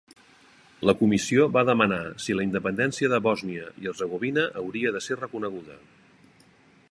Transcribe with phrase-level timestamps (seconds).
[0.89, 5.77] La Comissió va demanar si la independència de Bòsnia i Hercegovina hauria de ser reconeguda.